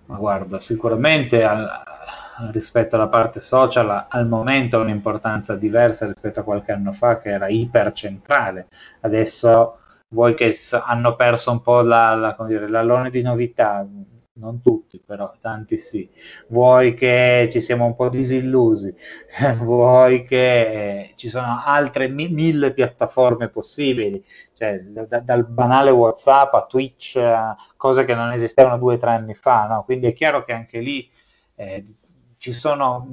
Ma 0.05 0.17
guarda, 0.17 0.59
sicuramente 0.59 1.43
al, 1.43 1.69
rispetto 2.51 2.95
alla 2.95 3.07
parte 3.07 3.39
social 3.41 4.05
al 4.07 4.27
momento 4.27 4.77
ha 4.77 4.81
un'importanza 4.81 5.55
diversa 5.55 6.05
rispetto 6.05 6.39
a 6.39 6.43
qualche 6.43 6.71
anno 6.71 6.93
fa 6.93 7.19
che 7.19 7.29
era 7.29 7.47
ipercentrale. 7.47 8.67
Adesso 9.01 9.79
vuoi 10.09 10.33
che 10.35 10.57
hanno 10.85 11.15
perso 11.15 11.51
un 11.51 11.61
po' 11.61 11.81
la, 11.81 12.13
la, 12.15 12.35
dire, 12.47 12.67
l'allone 12.69 13.09
di 13.09 13.21
novità, 13.21 13.85
non 14.33 14.61
tutti, 14.61 15.01
però 15.03 15.33
tanti 15.41 15.77
sì. 15.77 16.07
Vuoi 16.49 16.93
che 16.93 17.49
ci 17.51 17.59
siamo 17.59 17.85
un 17.85 17.95
po' 17.95 18.09
disillusi, 18.09 18.95
vuoi 19.63 20.23
che 20.25 21.11
ci 21.15 21.27
sono 21.29 21.61
altre 21.65 22.07
mi- 22.07 22.29
mille 22.29 22.71
piattaforme 22.73 23.49
possibili, 23.49 24.23
cioè 24.53 24.79
da, 24.79 25.19
dal 25.21 25.45
banale 25.47 25.89
WhatsApp 25.91 26.53
a 26.53 26.65
Twitch, 26.65 27.19
cose 27.75 28.05
che 28.05 28.13
non 28.15 28.31
esistevano 28.31 28.77
due 28.77 28.95
o 28.95 28.97
tre 28.97 29.11
anni 29.11 29.33
fa, 29.33 29.65
no? 29.67 29.83
Quindi 29.83 30.07
è 30.07 30.13
chiaro 30.13 30.43
che 30.43 30.53
anche 30.53 30.79
lì 30.79 31.09
eh, 31.55 31.83
ci 32.37 32.53
sono 32.53 33.05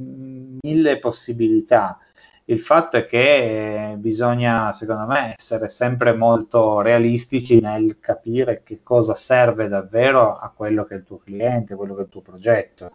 mille 0.63 0.99
possibilità 0.99 1.99
il 2.47 2.61
fatto 2.61 2.99
è 2.99 3.07
che 3.07 3.95
bisogna, 3.97 4.73
secondo 4.75 5.07
me, 5.07 5.35
essere 5.39 5.71
sempre 5.71 6.13
molto 6.15 6.81
realistici 6.83 7.59
nel 7.61 7.99
capire 8.01 8.63
che 8.63 8.81
cosa 8.83 9.15
serve 9.15 9.69
davvero 9.69 10.37
a 10.37 10.53
quello 10.55 10.85
che 10.85 10.95
è 10.95 10.97
il 10.99 11.05
tuo 11.05 11.19
cliente, 11.19 11.75
quello 11.75 11.95
che 11.95 12.01
è 12.03 12.05
il 12.05 12.11
tuo 12.11 12.21
progetto. 12.21 12.93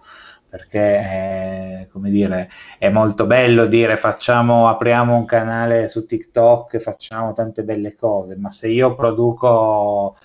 Perché, 0.48 0.79
eh, 0.79 1.88
come 1.91 2.10
dire, 2.10 2.50
è 2.77 2.89
molto 2.89 3.25
bello 3.25 3.65
dire 3.65 3.96
facciamo, 3.98 4.68
apriamo 4.68 5.15
un 5.15 5.25
canale 5.25 5.88
su 5.88 6.06
TikTok 6.06 6.75
e 6.75 6.79
facciamo 6.79 7.34
tante 7.34 7.63
belle 7.63 7.96
cose, 7.96 8.36
ma 8.36 8.50
se 8.51 8.68
io 8.68 8.96
produco 8.96 10.15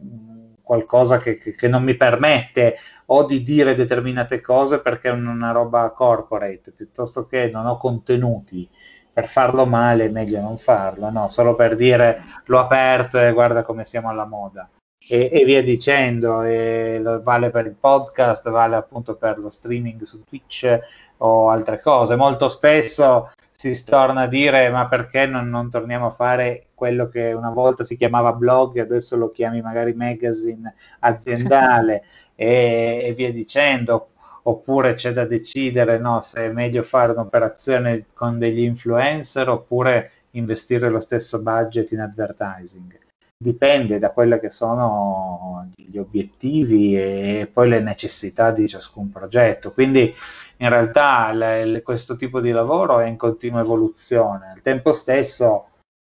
mm, 0.00 0.52
qualcosa 0.62 1.18
che, 1.18 1.36
che 1.38 1.68
non 1.68 1.82
mi 1.82 1.94
permette 1.96 2.76
o 3.06 3.24
di 3.24 3.42
dire 3.42 3.74
determinate 3.74 4.40
cose 4.40 4.80
perché 4.80 5.08
è 5.08 5.12
una 5.12 5.50
roba 5.50 5.90
corporate, 5.90 6.72
piuttosto 6.72 7.26
che 7.26 7.50
non 7.52 7.66
ho 7.66 7.76
contenuti. 7.76 8.68
Per 9.12 9.28
farlo 9.28 9.64
male 9.64 10.06
è 10.06 10.08
meglio 10.08 10.40
non 10.40 10.56
farlo, 10.56 11.10
no? 11.10 11.28
Solo 11.28 11.54
per 11.54 11.76
dire 11.76 12.22
l'ho 12.46 12.58
aperto 12.58 13.18
e 13.20 13.32
guarda 13.32 13.62
come 13.62 13.84
siamo 13.84 14.08
alla 14.08 14.26
moda. 14.26 14.68
E, 15.06 15.28
e 15.32 15.44
via 15.44 15.62
dicendo, 15.62 16.42
e 16.42 17.00
vale 17.22 17.50
per 17.50 17.66
il 17.66 17.76
podcast, 17.78 18.48
vale 18.50 18.74
appunto 18.74 19.16
per 19.16 19.38
lo 19.38 19.50
streaming 19.50 20.02
su 20.02 20.24
Twitch 20.24 20.78
o 21.18 21.50
altre 21.50 21.80
cose. 21.80 22.16
Molto 22.16 22.48
spesso 22.48 23.30
si 23.56 23.84
torna 23.84 24.22
a 24.22 24.26
dire 24.26 24.68
ma 24.68 24.88
perché 24.88 25.26
non, 25.26 25.48
non, 25.48 25.70
torniamo 25.70 26.06
a 26.06 26.10
fare 26.10 26.68
quello 26.74 27.08
che 27.08 27.32
una 27.32 27.50
volta 27.50 27.84
si 27.84 27.96
chiamava 27.96 28.32
blog 28.32 28.76
e 28.76 28.80
adesso 28.80 29.16
lo 29.16 29.30
chiami 29.30 29.62
magari 29.62 29.94
magazine 29.94 30.74
aziendale 31.00 32.04
e, 32.34 33.00
e 33.04 33.12
via 33.14 33.32
dicendo, 33.32 34.10
oppure 34.42 34.94
c'è 34.94 35.12
da 35.12 35.24
decidere 35.24 35.98
no, 35.98 36.20
se 36.20 36.46
è 36.46 36.48
meglio 36.50 36.82
fare 36.82 37.12
un'operazione 37.12 38.06
con 38.12 38.38
degli 38.38 38.60
influencer 38.60 39.48
oppure 39.48 40.10
investire 40.32 40.88
lo 40.88 41.00
stesso 41.00 41.40
budget 41.40 41.92
in 41.92 42.00
advertising. 42.00 42.98
Dipende 43.36 43.98
da 43.98 44.10
quelli 44.10 44.38
che 44.38 44.48
sono 44.48 45.68
gli 45.74 45.98
obiettivi 45.98 46.96
e 46.96 47.50
poi 47.52 47.68
le 47.68 47.80
necessità 47.80 48.50
di 48.50 48.68
ciascun 48.68 49.10
progetto. 49.10 49.72
Quindi 49.72 50.14
in 50.58 50.68
realtà 50.68 51.32
le, 51.32 51.82
questo 51.82 52.16
tipo 52.16 52.40
di 52.40 52.50
lavoro 52.50 53.00
è 53.00 53.06
in 53.06 53.16
continua 53.16 53.60
evoluzione. 53.60 54.50
Al 54.50 54.62
tempo 54.62 54.92
stesso 54.92 55.68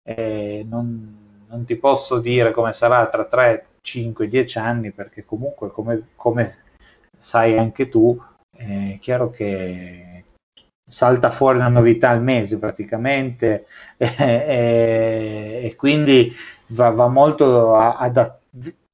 eh, 0.02 0.64
non, 0.68 1.44
non 1.48 1.64
ti 1.64 1.76
posso 1.76 2.18
dire 2.18 2.52
come 2.52 2.72
sarà 2.72 3.06
tra 3.08 3.24
3, 3.24 3.66
5, 3.88 4.28
10 4.28 4.58
anni, 4.58 4.90
perché 4.92 5.24
comunque 5.24 5.70
come, 5.70 6.08
come 6.14 6.52
sai 7.18 7.56
anche 7.56 7.88
tu, 7.88 8.20
è 8.54 8.98
chiaro 9.00 9.30
che 9.30 10.24
salta 10.86 11.30
fuori 11.30 11.58
una 11.58 11.68
novità 11.68 12.10
al 12.10 12.22
mese 12.22 12.58
praticamente 12.58 13.66
e, 13.96 14.14
e, 14.18 15.60
e 15.64 15.76
quindi 15.76 16.34
va, 16.68 16.90
va 16.90 17.08
molto 17.08 17.76
adattato. 17.76 18.36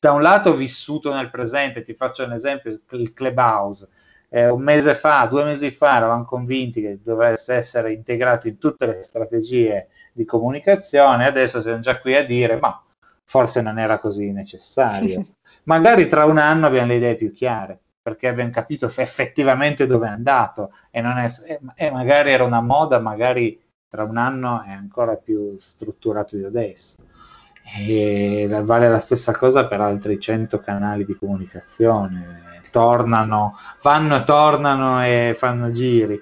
Da 0.05 0.13
un 0.13 0.21
lato 0.21 0.53
vissuto 0.55 1.15
nel 1.15 1.31
presente, 1.31 1.83
ti 1.83 1.95
faccio 1.95 2.25
un 2.25 2.33
esempio, 2.33 2.79
il 2.91 3.15
Clubhouse. 3.15 3.89
Eh, 4.29 4.51
un 4.51 4.61
mese 4.61 4.95
fa, 4.95 5.25
due 5.25 5.45
mesi 5.45 5.71
fa 5.71 5.97
eravamo 5.97 6.25
convinti 6.25 6.83
che 6.83 7.01
dovesse 7.03 7.55
essere 7.55 7.95
integrato 7.95 8.47
in 8.47 8.59
tutte 8.59 8.85
le 8.85 9.03
strategie 9.03 9.89
di 10.13 10.27
comunicazione, 10.27 11.27
adesso 11.27 11.63
siamo 11.63 11.81
già 11.81 11.99
qui 11.99 12.15
a 12.15 12.25
dire 12.25 12.59
ma 12.59 12.85
forse 13.25 13.61
non 13.61 13.79
era 13.79 13.99
così 13.99 14.33
necessario. 14.33 15.25
Magari 15.65 16.09
tra 16.09 16.25
un 16.25 16.39
anno 16.39 16.67
abbiamo 16.67 16.89
le 16.89 16.97
idee 16.97 17.17
più 17.17 17.33
chiare, 17.33 17.79
perché 18.03 18.29
abbiamo 18.29 18.51
capito 18.51 18.87
effettivamente 18.87 19.87
dove 19.87 20.07
è 20.07 20.11
andato 20.11 20.73
e, 20.91 21.01
è, 21.01 21.59
e 21.75 21.91
magari 21.91 22.31
era 22.31 22.45
una 22.45 22.61
moda, 22.61 22.99
magari 22.99 23.61
tra 23.89 24.05
un 24.05 24.17
anno 24.17 24.63
è 24.63 24.71
ancora 24.71 25.17
più 25.17 25.57
strutturato 25.57 26.37
di 26.37 26.45
adesso. 26.45 26.97
E 27.77 28.49
vale 28.65 28.89
la 28.89 28.99
stessa 28.99 29.33
cosa 29.33 29.67
per 29.67 29.81
altri 29.81 30.21
100 30.21 30.59
canali 30.59 31.05
di 31.05 31.17
comunicazione. 31.17 32.43
Tornano, 32.71 33.57
vanno 33.83 34.17
e 34.17 34.25
tornano 34.25 35.05
e 35.05 35.35
fanno 35.37 35.71
giri 35.71 36.21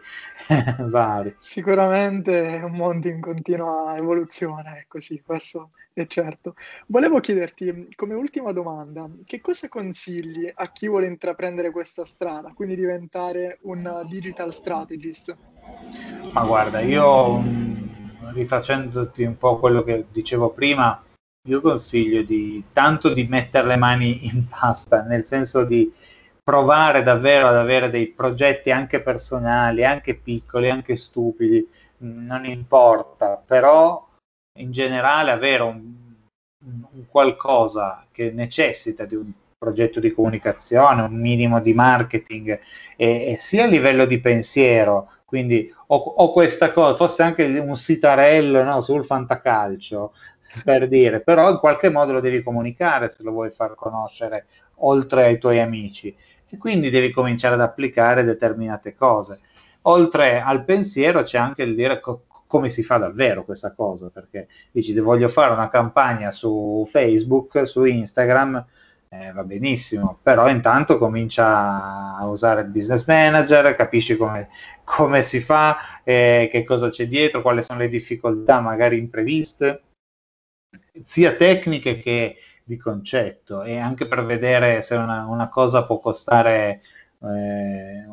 vari. 0.79 1.35
Sicuramente 1.39 2.59
è 2.59 2.63
un 2.63 2.73
mondo 2.73 3.09
in 3.09 3.21
continua 3.21 3.97
evoluzione, 3.97 4.81
è 4.81 4.85
così, 4.87 5.23
questo 5.25 5.71
è 5.95 6.07
certo. 6.07 6.55
Volevo 6.87 7.21
chiederti, 7.21 7.89
come 7.95 8.15
ultima 8.15 8.53
domanda, 8.53 9.09
che 9.25 9.41
cosa 9.41 9.69
consigli 9.69 10.51
a 10.55 10.71
chi 10.71 10.89
vuole 10.89 11.07
intraprendere 11.07 11.71
questa 11.71 12.05
strada, 12.05 12.53
quindi 12.55 12.77
diventare 12.77 13.59
un 13.63 14.05
digital 14.09 14.53
strategist? 14.53 15.37
Ma 16.33 16.45
guarda, 16.45 16.81
io 16.81 17.39
mm, 17.39 18.33
rifacendoti 18.33 19.25
un 19.25 19.37
po' 19.37 19.59
quello 19.59 19.83
che 19.83 20.07
dicevo 20.11 20.51
prima, 20.51 21.03
io 21.49 21.61
consiglio 21.61 22.23
di 22.23 22.63
tanto 22.73 23.13
di 23.13 23.25
mettere 23.25 23.67
le 23.67 23.77
mani 23.77 24.27
in 24.27 24.47
pasta, 24.49 25.03
nel 25.03 25.25
senso 25.25 25.65
di 25.65 25.93
provare 26.43 27.03
davvero 27.03 27.49
ad 27.49 27.57
avere 27.57 27.91
dei 27.91 28.09
progetti 28.09 28.71
anche 28.71 29.01
personali, 29.01 29.85
anche 29.85 30.15
piccoli, 30.15 30.71
anche 30.71 30.95
stupidi, 30.95 31.67
non 31.99 32.45
importa, 32.45 33.43
però 33.45 34.09
in 34.59 34.71
generale 34.71 35.33
avere 35.33 35.63
un, 35.63 35.93
un 36.65 37.07
qualcosa 37.09 38.07
che 38.13 38.31
necessita 38.31 39.05
di 39.05 39.17
un 39.17 39.33
progetto 39.59 39.99
di 39.99 40.13
comunicazione, 40.13 41.03
un 41.03 41.15
minimo 41.15 41.61
di 41.61 41.73
marketing, 41.73 42.61
e, 42.97 43.33
e 43.33 43.37
sia 43.39 43.65
a 43.65 43.69
livello 43.69 44.05
di 44.07 44.21
pensiero, 44.21 45.11
quindi 45.25 45.73
ho, 45.87 45.97
ho, 45.97 46.33
questa 46.33 46.73
cosa, 46.73 46.95
fosse 46.95 47.23
anche 47.23 47.45
un 47.59 47.75
sitarello 47.77 48.63
no, 48.63 48.81
sul 48.81 49.05
fantacalcio, 49.05 50.13
per 50.65 50.89
dire, 50.89 51.21
però 51.21 51.51
in 51.51 51.59
qualche 51.59 51.91
modo 51.91 52.13
lo 52.13 52.21
devi 52.21 52.43
comunicare 52.43 53.09
se 53.09 53.23
lo 53.23 53.31
vuoi 53.31 53.51
far 53.51 53.75
conoscere 53.75 54.47
oltre 54.77 55.25
ai 55.25 55.39
tuoi 55.39 55.61
amici 55.61 56.15
e 56.49 56.59
quindi 56.59 56.91
devi 56.91 57.11
cominciare 57.11 57.55
ad 57.55 57.63
applicare 57.63 58.25
determinate 58.25 58.95
cose. 58.95 59.41
oltre 59.85 60.41
al 60.41 60.65
pensiero 60.65 61.23
c'è 61.25 61.39
anche 61.39 61.63
il 61.63 61.75
dire 61.75 61.99
co- 61.99 62.25
come 62.47 62.69
si 62.69 62.83
fa 62.83 62.99
davvero 62.99 63.45
questa 63.45 63.73
cosa, 63.73 64.11
perché 64.13 64.47
dici 64.71 64.97
voglio 65.01 65.29
fare 65.29 65.55
una 65.55 65.69
campagna 65.69 66.31
su 66.31 66.87
Facebook, 66.89 67.67
su 67.67 67.85
Instagram, 67.85 68.65
eh, 69.09 69.33
va 69.33 69.43
benissimo, 69.43 70.19
però 70.23 70.49
intanto 70.49 70.99
comincia 70.99 72.15
a 72.15 72.27
usare 72.27 72.61
il 72.61 72.69
business 72.69 73.07
manager, 73.07 73.75
capisci 73.75 74.17
come, 74.17 74.49
come 74.85 75.23
si 75.23 75.41
fa, 75.41 75.79
eh, 76.05 76.49
che 76.53 76.63
cosa 76.65 76.91
c'è 76.91 77.07
dietro, 77.09 77.43
quali 77.43 77.63
sono 77.63 77.79
le 77.79 77.89
difficoltà 77.89 78.61
magari 78.61 78.99
impreviste, 78.99 79.83
sia 81.07 81.35
tecniche 81.35 81.99
che 81.99 82.37
di 82.65 82.77
concetto 82.77 83.63
e 83.63 83.79
anche 83.79 84.07
per 84.07 84.25
vedere 84.25 84.83
se 84.83 84.95
una, 84.95 85.27
una 85.27 85.49
cosa 85.49 85.85
può 85.85 85.99
costare 85.99 86.81
eh, 87.21 88.07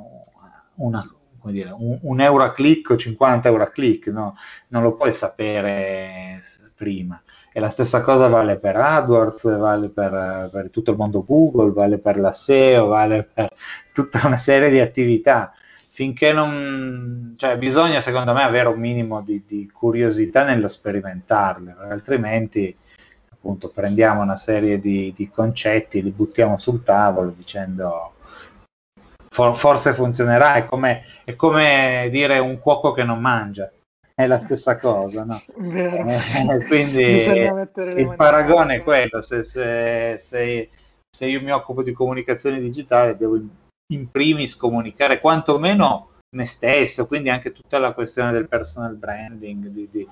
una, 0.76 1.16
dire, 1.44 1.70
un, 1.72 2.00
un, 2.02 2.22
euro 2.22 2.44
a 2.44 2.52
click 2.52 2.92
o 2.92 2.98
50 2.98 3.48
euro 3.48 3.64
a 3.64 3.70
click, 3.70 4.08
no? 4.08 4.36
non 4.70 4.84
lo 4.84 4.96
puoi 4.96 5.14
sapere 5.14 6.42
prima. 6.76 7.22
E 7.52 7.60
la 7.60 7.70
stessa 7.70 8.02
cosa 8.02 8.28
vale 8.28 8.58
per 8.58 8.76
AdWords, 8.76 9.58
vale 9.58 9.90
per, 9.90 10.50
per 10.52 10.70
tutto 10.70 10.92
il 10.92 10.98
mondo 10.98 11.24
Google, 11.26 11.72
vale 11.72 11.98
per 11.98 12.20
la 12.20 12.32
SEO, 12.32 12.88
vale 12.88 13.24
per 13.24 13.50
tutta 13.92 14.26
una 14.26 14.38
serie 14.38 14.70
di 14.70 14.80
attività 14.80 15.54
finché 16.00 16.32
non... 16.32 17.34
cioè 17.36 17.58
bisogna 17.58 18.00
secondo 18.00 18.32
me 18.32 18.42
avere 18.42 18.70
un 18.70 18.80
minimo 18.80 19.22
di, 19.22 19.44
di 19.46 19.70
curiosità 19.70 20.46
nello 20.46 20.70
sperimentarle, 20.70 21.76
altrimenti 21.90 22.74
appunto 23.30 23.68
prendiamo 23.68 24.22
una 24.22 24.38
serie 24.38 24.80
di, 24.80 25.12
di, 25.14 25.30
concetti, 25.30 26.02
li 26.02 26.12
buttiamo 26.12 26.58
sul 26.58 26.84
tavolo 26.84 27.34
dicendo 27.36 28.14
for, 29.28 29.54
forse 29.58 29.92
funzionerà, 29.92 30.54
è 30.54 30.64
come, 30.64 31.04
è 31.26 31.36
come 31.36 32.08
dire 32.10 32.40
un 32.40 32.60
cuoco 32.60 32.94
che 32.94 33.04
non 33.04 33.20
mangia, 33.20 33.70
è 34.16 34.26
la 34.26 34.40
stessa 34.40 34.78
cosa, 34.80 35.26
no? 35.26 35.38
Eh, 35.60 36.66
quindi 36.66 37.04
il 37.28 38.14
paragone 38.16 38.76
è 38.76 38.84
quello, 38.84 39.20
se, 39.20 39.44
se, 39.44 40.16
se, 40.18 40.70
se, 41.10 41.26
io 41.26 41.42
mi 41.42 41.52
occupo 41.52 41.84
di 41.84 41.92
comunicazione 41.92 42.62
digitale 42.62 43.18
devo 43.18 43.38
in, 43.92 44.10
primis 44.12 44.56
comunicare 44.56 45.20
quantomeno 45.20 46.18
me 46.36 46.46
stesso, 46.46 47.08
quindi 47.08 47.30
anche 47.30 47.52
tutta 47.52 47.80
la 47.80 47.94
questione 47.94 48.32
del 48.32 48.48
personal 48.48 48.96
branding, 48.96 49.68
di, 49.68 49.88
di 49.92 50.08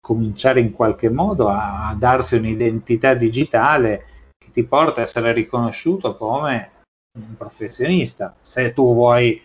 cominciare 0.00 0.60
in 0.60 0.72
qualche 0.72 1.08
modo 1.08 1.48
a, 1.48 1.88
a 1.88 1.94
darsi 1.94 2.36
un'identità 2.36 3.14
digitale 3.14 4.32
che 4.36 4.50
ti 4.50 4.64
porta 4.64 5.00
a 5.00 5.04
essere 5.04 5.32
riconosciuto 5.32 6.16
come 6.16 6.78
un 7.18 7.36
professionista, 7.36 8.34
se 8.40 8.72
tu 8.72 8.92
vuoi 8.92 9.40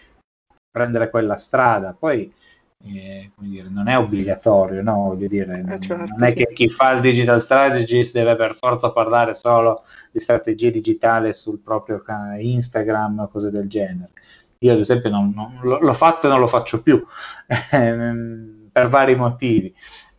prendere 0.71 1.09
quella 1.09 1.37
strada. 1.37 1.93
Poi 1.93 2.33
eh, 2.84 3.32
dire, 3.38 3.70
non 3.70 3.88
è 3.88 3.98
obbligatorio, 3.98 4.82
no? 4.82 5.08
Voglio 5.10 5.27
dire, 5.27 5.60
eh, 5.60 5.79
certo, 5.82 6.05
non 6.05 6.24
è 6.24 6.29
sì. 6.29 6.36
che 6.36 6.53
chi 6.53 6.70
fa 6.70 6.91
il 6.91 7.01
digital 7.01 7.41
strategist 7.41 8.13
deve 8.13 8.36
per 8.36 8.55
forza 8.55 8.91
parlare 8.91 9.34
solo 9.34 9.84
di 10.12 10.20
strategie 10.20 10.72
digitali 10.72 11.34
sul 11.34 11.60
proprio 11.60 12.03
Instagram 12.39 13.20
o 13.20 13.27
cose 13.27 13.50
del 13.50 13.67
genere. 13.67 14.12
Io 14.60 14.74
ad 14.74 14.79
esempio 14.79 15.10
non, 15.10 15.32
non, 15.36 15.60
l'ho 15.62 15.94
fatto 15.94 16.27
e 16.27 16.29
non 16.29 16.39
lo 16.39 16.48
faccio 16.48 16.82
più 16.82 17.03
per 17.70 18.89
vari 18.89 19.15
motivi 19.15 19.74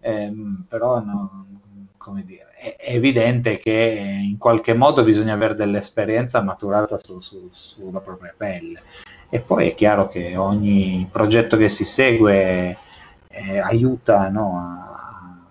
eh, 0.07 0.33
però 0.69 1.01
no, 1.01 1.47
come 1.97 2.25
dire, 2.25 2.47
è, 2.57 2.77
è, 2.77 2.95
evidente 2.95 3.59
che 3.59 4.21
in 4.23 4.39
qualche 4.39 4.73
modo 4.73 5.03
bisogna 5.03 5.35
avere 5.35 5.57
dell'esperienza 5.57 6.41
maturata 6.43 6.97
su, 6.97 7.19
su, 7.19 7.49
sulla 7.51 8.01
propria 8.01 8.33
pelle. 8.37 8.83
E 9.29 9.41
poi 9.41 9.69
è 9.69 9.75
chiaro 9.75 10.07
che 10.07 10.37
ogni 10.37 11.09
progetto 11.11 11.57
che 11.57 11.69
si 11.69 11.85
segue 11.85 12.77
eh, 13.29 13.59
aiuta 13.59 14.29
no, 14.29 14.57
a, 14.57 15.49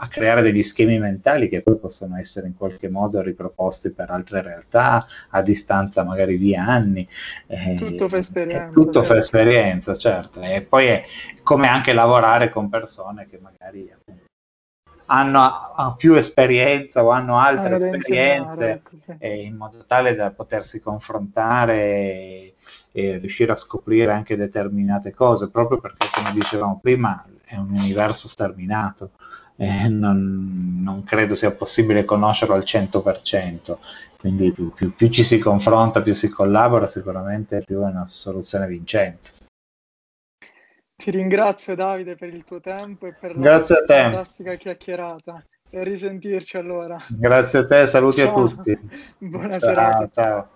a, 0.00 0.08
creare 0.08 0.42
degli 0.42 0.62
schemi 0.62 0.98
mentali 0.98 1.48
che 1.48 1.62
poi 1.62 1.78
possono 1.78 2.16
essere 2.16 2.48
in 2.48 2.56
qualche 2.56 2.88
modo 2.88 3.22
riproposti 3.22 3.92
per 3.92 4.10
altre 4.10 4.42
realtà 4.42 5.06
a 5.30 5.42
distanza 5.42 6.02
magari 6.02 6.38
di 6.38 6.54
anni. 6.56 7.08
Eh, 7.46 7.76
tutto 7.76 8.08
fa 8.08 8.18
esperienza. 8.18 8.68
Tutto 8.68 8.92
certo. 8.92 9.02
fa 9.04 9.16
esperienza, 9.16 9.94
certo. 9.94 10.40
E 10.40 10.62
poi 10.62 10.86
è 10.86 11.04
come 11.42 11.68
anche 11.68 11.92
lavorare 11.92 12.50
con 12.50 12.68
persone 12.68 13.26
che 13.28 13.38
magari 13.40 13.90
hanno 15.10 15.94
più 15.96 16.14
esperienza 16.14 17.02
o 17.04 17.10
hanno 17.10 17.38
altre 17.38 17.74
hanno 17.74 17.76
esperienze 17.76 18.70
ecco, 18.70 18.90
eh, 19.18 19.42
in 19.42 19.56
modo 19.56 19.84
tale 19.86 20.14
da 20.14 20.30
potersi 20.30 20.80
confrontare 20.80 21.76
e, 21.76 22.54
e, 22.92 23.18
riuscire 23.18 23.52
a 23.52 23.56
scoprire 23.56 24.12
anche 24.12 24.36
determinate 24.36 25.12
cose, 25.14 25.50
proprio 25.50 25.78
perché 25.78 26.08
come 26.12 26.32
dicevamo 26.32 26.78
prima 26.80 27.24
è 27.44 27.56
un 27.56 27.70
universo 27.70 28.28
sterminato. 28.28 29.10
Eh, 29.56 29.88
non, 29.88 30.80
non, 30.84 31.02
credo 31.02 31.34
sia 31.34 31.50
possibile 31.50 32.04
conoscerlo 32.04 32.54
al 32.54 32.62
100%, 32.64 33.76
quindi 34.20 34.52
più, 34.52 34.72
più, 34.72 34.94
più 34.94 35.08
ci 35.08 35.24
si 35.24 35.38
confronta, 35.38 36.00
più 36.00 36.12
si 36.14 36.28
collabora, 36.28 36.86
sicuramente 36.86 37.62
più 37.66 37.80
è 37.80 37.86
una 37.86 38.06
soluzione 38.06 38.68
vincente. 38.68 39.30
Ti 40.98 41.12
ringrazio 41.12 41.76
Davide 41.76 42.16
per 42.16 42.34
il 42.34 42.42
tuo 42.42 42.58
tempo 42.58 43.06
e 43.06 43.12
per 43.12 43.38
Grazie 43.38 43.84
la 43.86 43.86
fantastica 43.86 44.56
chiacchierata. 44.56 45.44
E 45.70 45.84
risentirci 45.84 46.56
allora. 46.56 46.98
Grazie 47.08 47.60
a 47.60 47.64
te, 47.64 47.86
saluti 47.86 48.18
ciao. 48.18 48.30
a 48.30 48.34
tutti. 48.34 48.78
Buona 49.18 49.50
ciao, 49.50 49.60
serata. 49.60 50.08
Ciao. 50.10 50.48